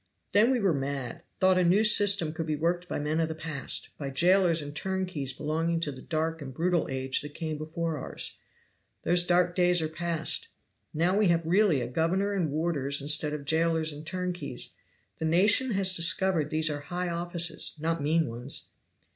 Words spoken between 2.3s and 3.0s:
could be worked by